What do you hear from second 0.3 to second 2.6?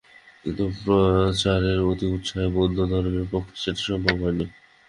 কিন্তু প্রচারের অতি উৎসাহে